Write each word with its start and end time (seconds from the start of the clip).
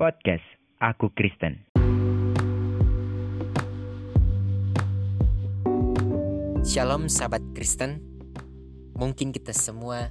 Podcast 0.00 0.40
Aku 0.80 1.12
Kristen. 1.12 1.60
Shalom 6.64 7.12
sahabat 7.12 7.44
Kristen. 7.52 8.00
Mungkin 8.96 9.28
kita 9.28 9.52
semua 9.52 10.08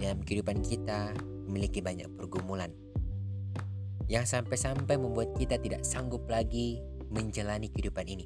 dalam 0.00 0.24
kehidupan 0.24 0.64
kita 0.64 1.12
memiliki 1.44 1.84
banyak 1.84 2.08
pergumulan 2.16 2.72
Yang 4.08 4.40
sampai-sampai 4.40 4.96
membuat 4.96 5.36
kita 5.36 5.60
tidak 5.60 5.84
sanggup 5.84 6.24
lagi 6.24 6.80
menjalani 7.12 7.68
kehidupan 7.68 8.08
ini. 8.08 8.24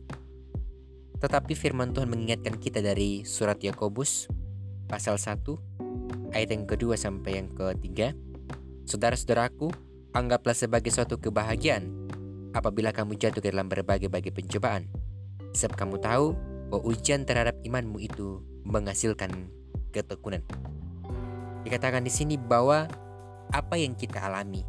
Tetapi 1.19 1.59
firman 1.59 1.91
Tuhan 1.91 2.07
mengingatkan 2.07 2.55
kita 2.63 2.79
dari 2.79 3.27
surat 3.27 3.59
Yakobus 3.59 4.31
pasal 4.87 5.19
1 5.19 5.43
ayat 6.39 6.55
yang 6.55 6.71
kedua 6.71 6.95
sampai 6.95 7.43
yang 7.43 7.51
ketiga. 7.51 8.15
Saudara-saudaraku, 8.87 9.75
anggaplah 10.15 10.55
sebagai 10.55 10.95
suatu 10.95 11.19
kebahagiaan 11.19 11.91
apabila 12.55 12.95
kamu 12.95 13.19
jatuh 13.19 13.43
ke 13.43 13.51
dalam 13.51 13.67
berbagai-bagai 13.67 14.31
pencobaan 14.31 14.87
Sebab 15.55 15.79
kamu 15.79 15.97
tahu 16.03 16.35
bahwa 16.69 16.83
ujian 16.91 17.23
terhadap 17.23 17.55
imanmu 17.63 18.03
itu 18.03 18.43
menghasilkan 18.67 19.31
ketekunan. 19.95 20.43
Dikatakan 21.63 22.03
di 22.03 22.11
sini 22.11 22.35
bahwa 22.35 22.91
apa 23.55 23.75
yang 23.79 23.95
kita 23.95 24.19
alami 24.19 24.67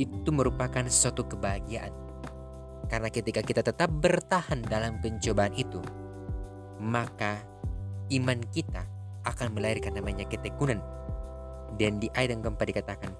itu 0.00 0.32
merupakan 0.32 0.80
suatu 0.88 1.28
kebahagiaan. 1.28 1.92
Karena 2.88 3.12
ketika 3.12 3.44
kita 3.44 3.60
tetap 3.60 3.92
bertahan 3.92 4.64
dalam 4.64 4.96
pencobaan 5.04 5.52
itu, 5.52 5.84
maka 6.80 7.44
iman 8.08 8.40
kita 8.48 8.88
akan 9.28 9.52
melahirkan 9.52 9.92
namanya 9.92 10.24
ketekunan. 10.24 10.80
Dan 11.76 12.00
di 12.00 12.08
ayat 12.16 12.32
yang 12.32 12.48
keempat 12.48 12.64
dikatakan, 12.64 13.12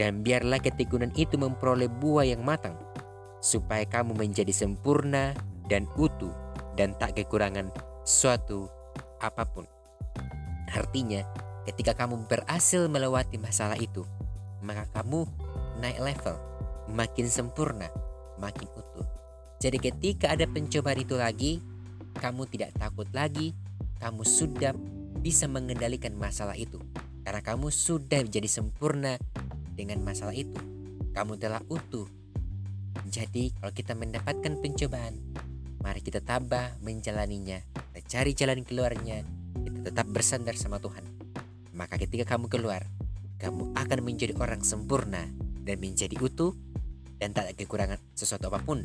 dan 0.00 0.24
biarlah 0.24 0.64
ketekunan 0.64 1.12
itu 1.12 1.36
memperoleh 1.36 1.92
buah 1.92 2.24
yang 2.24 2.40
matang, 2.40 2.72
supaya 3.44 3.84
kamu 3.84 4.16
menjadi 4.16 4.48
sempurna 4.48 5.36
dan 5.68 5.84
utuh 6.00 6.32
dan 6.72 6.96
tak 6.96 7.20
kekurangan 7.20 7.68
suatu 8.08 8.64
apa 9.20 9.44
pun. 9.44 9.68
Artinya, 10.72 11.20
ketika 11.68 11.92
kamu 11.92 12.24
berhasil 12.24 12.88
melewati 12.88 13.36
masalah 13.36 13.76
itu, 13.76 14.00
maka 14.64 14.88
kamu 14.96 15.28
naik 15.84 16.00
level, 16.00 16.40
makin 16.88 17.28
sempurna, 17.28 17.92
makin 18.40 18.72
utuh. 18.72 19.04
Jadi 19.60 19.76
ketika 19.84 20.32
ada 20.32 20.48
pencobaan 20.48 20.96
itu 20.96 21.20
lagi, 21.20 21.60
kamu 22.16 22.48
tidak 22.48 22.72
takut 22.80 23.04
lagi, 23.12 23.52
kamu 24.00 24.24
sudah 24.24 24.72
bisa 25.20 25.44
mengendalikan 25.44 26.16
masalah 26.16 26.56
itu. 26.56 26.80
Karena 27.20 27.44
kamu 27.44 27.68
sudah 27.68 28.24
menjadi 28.24 28.48
sempurna 28.48 29.20
dengan 29.80 30.04
masalah 30.04 30.36
itu. 30.36 30.60
Kamu 31.16 31.40
telah 31.40 31.64
utuh. 31.72 32.04
Jadi 33.08 33.56
kalau 33.56 33.72
kita 33.72 33.96
mendapatkan 33.96 34.60
pencobaan, 34.60 35.16
Mari 35.80 36.04
kita 36.04 36.20
tabah 36.20 36.76
menjalaninya. 36.84 37.56
Kita 37.72 38.00
cari 38.04 38.36
jalan 38.36 38.60
keluarnya. 38.68 39.24
Kita 39.64 39.88
tetap 39.88 40.06
bersandar 40.12 40.52
sama 40.52 40.76
Tuhan. 40.76 41.00
Maka 41.72 41.96
ketika 41.96 42.36
kamu 42.36 42.52
keluar, 42.52 42.84
kamu 43.40 43.72
akan 43.72 44.00
menjadi 44.04 44.36
orang 44.36 44.60
sempurna 44.60 45.24
dan 45.64 45.80
menjadi 45.80 46.20
utuh 46.20 46.52
dan 47.16 47.32
tak 47.32 47.48
ada 47.48 47.54
kekurangan 47.56 47.96
sesuatu 48.12 48.52
apa 48.52 48.60
pun. 48.60 48.84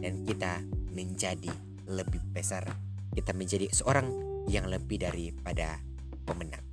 Dan 0.00 0.24
kita 0.24 0.64
menjadi 0.96 1.52
lebih 1.84 2.24
besar. 2.32 2.64
Kita 3.12 3.36
menjadi 3.36 3.68
seorang 3.68 4.08
yang 4.48 4.72
lebih 4.72 5.04
daripada 5.04 5.84
pemenang. 6.24 6.71